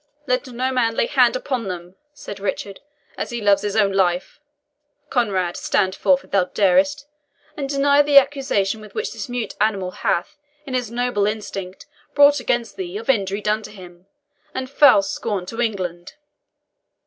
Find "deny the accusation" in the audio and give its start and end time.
7.69-8.81